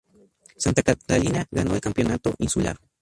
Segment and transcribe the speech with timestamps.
[0.57, 2.75] Santa Catalina, ganó el campeonato insular.